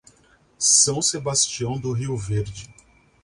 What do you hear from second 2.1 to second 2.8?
Verde